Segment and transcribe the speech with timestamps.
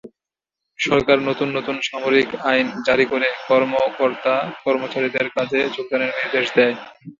[0.79, 6.75] সরকার নতুন নতুন সামরিক আইন জারি করে কর্মকর্তা-কর্মচারীদের কাজে যোগদানের নির্দেশ দেয়।